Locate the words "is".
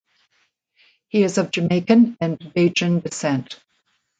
1.21-1.37